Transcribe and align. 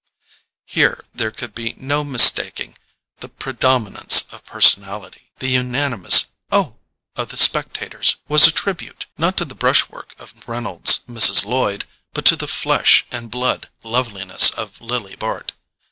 Here 0.65 1.05
there 1.13 1.29
could 1.29 1.53
be 1.53 1.75
no 1.77 2.03
mistaking 2.03 2.75
the 3.19 3.29
predominance 3.29 4.23
of 4.31 4.43
personality—the 4.45 5.47
unanimous 5.47 6.29
"Oh!" 6.51 6.77
of 7.15 7.29
the 7.29 7.37
spectators 7.37 8.15
was 8.27 8.47
a 8.47 8.51
tribute, 8.51 9.05
not 9.19 9.37
to 9.37 9.45
the 9.45 9.53
brush 9.53 9.89
work 9.89 10.15
of 10.17 10.33
Reynolds's 10.49 11.03
"Mrs. 11.07 11.45
Lloyd" 11.45 11.85
but 12.15 12.25
to 12.25 12.35
the 12.35 12.47
flesh 12.47 13.05
and 13.11 13.29
blood 13.29 13.69
loveliness 13.83 14.49
of 14.49 14.81
Lily 14.81 15.15
Bart. 15.15 15.51